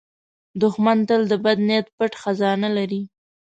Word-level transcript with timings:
دښمن 0.61 0.97
تل 1.07 1.21
د 1.31 1.33
بد 1.43 1.57
نیت 1.67 1.87
پټ 1.97 2.11
خزانه 2.21 2.69
لري 2.77 3.01